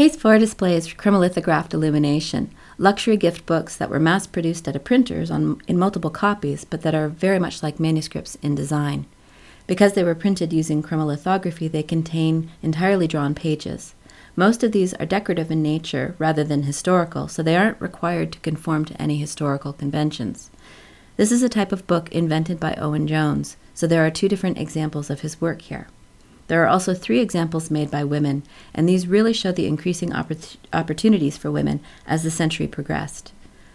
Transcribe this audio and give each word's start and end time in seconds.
Case 0.00 0.16
4 0.16 0.38
displays 0.38 0.88
chromolithographed 0.94 1.74
illumination, 1.74 2.50
luxury 2.78 3.18
gift 3.18 3.44
books 3.44 3.76
that 3.76 3.90
were 3.90 4.00
mass 4.00 4.26
produced 4.26 4.66
at 4.66 4.74
a 4.74 4.80
printer's 4.80 5.30
on, 5.30 5.60
in 5.68 5.78
multiple 5.78 6.08
copies, 6.08 6.64
but 6.64 6.80
that 6.80 6.94
are 6.94 7.08
very 7.08 7.38
much 7.38 7.62
like 7.62 7.78
manuscripts 7.78 8.36
in 8.36 8.54
design. 8.54 9.04
Because 9.66 9.92
they 9.92 10.02
were 10.02 10.14
printed 10.14 10.54
using 10.54 10.82
chromolithography, 10.82 11.70
they 11.70 11.82
contain 11.82 12.50
entirely 12.62 13.06
drawn 13.06 13.34
pages. 13.34 13.94
Most 14.36 14.64
of 14.64 14.72
these 14.72 14.94
are 14.94 15.04
decorative 15.04 15.50
in 15.50 15.62
nature 15.62 16.14
rather 16.18 16.44
than 16.44 16.62
historical, 16.62 17.28
so 17.28 17.42
they 17.42 17.54
aren't 17.54 17.78
required 17.78 18.32
to 18.32 18.38
conform 18.40 18.86
to 18.86 19.02
any 19.02 19.18
historical 19.18 19.74
conventions. 19.74 20.50
This 21.18 21.30
is 21.30 21.42
a 21.42 21.50
type 21.50 21.72
of 21.72 21.86
book 21.86 22.10
invented 22.10 22.58
by 22.58 22.72
Owen 22.76 23.06
Jones, 23.06 23.58
so 23.74 23.86
there 23.86 24.06
are 24.06 24.10
two 24.10 24.30
different 24.30 24.56
examples 24.56 25.10
of 25.10 25.20
his 25.20 25.42
work 25.42 25.60
here. 25.60 25.88
There 26.50 26.64
are 26.64 26.68
also 26.68 26.94
three 26.94 27.20
examples 27.20 27.70
made 27.70 27.92
by 27.92 28.02
women, 28.02 28.42
and 28.74 28.88
these 28.88 29.06
really 29.06 29.32
show 29.32 29.52
the 29.52 29.68
increasing 29.68 30.10
oppor- 30.10 30.56
opportunities 30.72 31.36
for 31.36 31.48
women 31.48 31.78
as 32.08 32.24
the 32.24 32.30
century 32.32 32.66
progressed. 32.66 33.32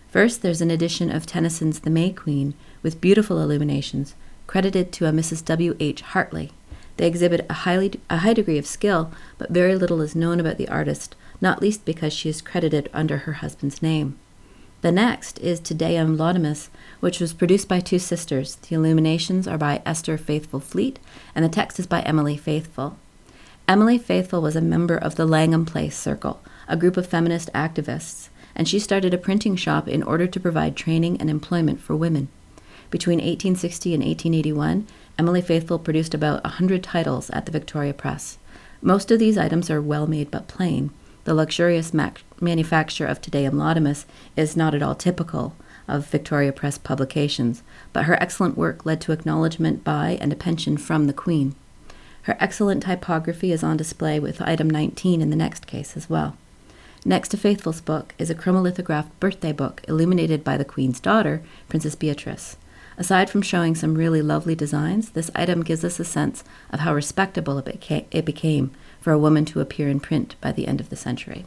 First, 0.09 0.41
there's 0.41 0.59
an 0.59 0.70
edition 0.70 1.09
of 1.09 1.25
Tennyson's 1.25 1.79
The 1.79 1.89
May 1.89 2.11
Queen 2.11 2.53
with 2.84 2.99
beautiful 2.99 3.39
illuminations, 3.39 4.13
credited 4.45 4.91
to 4.91 5.05
a 5.05 5.13
Mrs. 5.13 5.45
W. 5.45 5.77
H. 5.79 6.01
Hartley. 6.01 6.51
They 6.98 7.07
exhibit 7.07 7.45
a, 7.49 7.53
highly, 7.53 7.98
a 8.09 8.17
high 8.17 8.34
degree 8.34 8.57
of 8.57 8.67
skill, 8.67 9.09
but 9.37 9.51
very 9.51 9.77
little 9.77 10.01
is 10.01 10.13
known 10.13 10.41
about 10.41 10.57
the 10.57 10.67
artist, 10.67 11.15
not 11.39 11.62
least 11.62 11.85
because 11.85 12.12
she 12.12 12.27
is 12.27 12.41
credited 12.41 12.89
under 12.93 13.20
her 13.20 13.34
husband's 13.35 13.81
name. 13.81 14.20
The 14.85 14.91
next 14.91 15.39
is 15.39 15.59
Te 15.59 15.73
Deum 15.73 16.16
Laudamus, 16.16 16.70
which 16.99 17.20
was 17.20 17.34
produced 17.34 17.67
by 17.67 17.80
two 17.80 17.98
sisters. 17.98 18.57
The 18.57 18.76
illuminations 18.76 19.48
are 19.48 19.57
by 19.57 19.81
Esther 19.84 20.16
Faithfull 20.16 20.59
Fleet, 20.59 20.99
and 21.34 21.43
the 21.43 21.49
text 21.49 21.80
is 21.80 21.88
by 21.88 22.02
Emily 22.02 22.38
Faithfull. 22.38 22.95
Emily 23.67 23.98
Faithfull 23.98 24.43
was 24.43 24.55
a 24.55 24.62
member 24.62 24.95
of 24.95 25.16
the 25.16 25.26
Langham 25.26 25.66
Place 25.66 25.98
Circle, 25.98 26.40
a 26.67 26.77
group 26.77 26.98
of 26.98 27.07
feminist 27.07 27.52
activists, 27.53 28.29
and 28.53 28.67
she 28.67 28.77
started 28.77 29.12
a 29.12 29.17
printing 29.17 29.55
shop 29.55 29.87
in 29.87 30.04
order 30.04 30.27
to 30.27 30.40
provide 30.40 30.76
training 30.76 31.20
and 31.20 31.31
employment 31.31 31.79
for 31.79 31.96
women. 31.96 32.27
Between 32.91 33.18
1860 33.18 33.91
and 33.96 34.04
1881, 34.04 34.85
Emily 35.18 35.41
Faithfull 35.41 35.79
produced 35.79 36.13
about 36.13 36.41
a 36.41 36.62
100 36.62 36.84
titles 36.84 37.31
at 37.31 37.48
the 37.48 37.52
Victoria 37.52 37.96
Press. 37.96 38.37
Most 38.84 39.09
of 39.09 39.18
these 39.18 39.35
items 39.35 39.71
are 39.71 39.81
well 39.81 40.05
made 40.05 40.29
but 40.29 40.48
plain. 40.48 40.91
The 41.26 41.34
luxurious 41.34 41.91
manufacture 42.40 43.05
of 43.05 43.20
Te 43.20 43.31
Deum 43.31 43.55
Laudamus 43.55 44.05
is 44.37 44.55
not 44.55 44.76
at 44.76 44.84
all 44.84 44.95
typical 44.95 45.55
of 45.87 46.07
Victoria 46.07 46.54
Press 46.54 46.77
publications, 46.77 47.63
but 47.93 48.05
her 48.05 48.21
excellent 48.21 48.57
work 48.57 48.85
led 48.85 49.01
to 49.01 49.12
acknowledgement 49.12 49.84
by 49.84 50.18
and 50.21 50.31
a 50.31 50.35
pension 50.35 50.77
from 50.77 51.07
the 51.07 51.13
Queen. 51.13 51.55
Her 52.23 52.37
excellent 52.40 52.84
typography 52.84 53.51
is 53.51 53.63
on 53.63 53.76
display 53.76 54.20
with 54.20 54.41
item 54.41 54.70
19 54.70 55.20
in 55.20 55.31
the 55.31 55.35
next 55.35 55.68
case 55.68 55.98
as 55.98 56.09
well. 56.09 56.37
Next 57.03 57.29
to 57.29 57.37
Faithfull's 57.37 57.81
book 57.81 58.13
is 58.18 58.29
a 58.29 58.35
chromolithographed 58.35 59.12
birthday 59.20 59.51
book 59.51 59.81
illuminated 59.87 60.43
by 60.43 60.57
the 60.57 60.65
Queen's 60.65 60.99
daughter, 60.99 61.43
Princess 61.70 61.96
Beatrice. 61.96 62.57
Aside 62.98 63.29
from 63.29 63.41
showing 63.41 63.76
some 63.76 63.96
really 63.96 64.22
lovely 64.22 64.56
designs, 64.56 65.09
this 65.09 65.29
item 65.35 65.63
gives 65.63 65.84
us 65.84 66.00
a 66.00 66.06
sense 66.06 66.44
of 66.72 66.79
how 66.79 66.94
respectable 66.94 67.57
it 67.57 68.25
became, 68.25 68.72
for 69.02 69.12
a 69.12 69.19
woman 69.19 69.44
to 69.46 69.59
appear 69.59 69.90
in 69.90 70.00
print 70.00 70.35
by 70.40 70.52
the 70.52 70.68
end 70.68 70.79
of 70.79 70.90
the 70.90 70.96
century. 70.96 71.46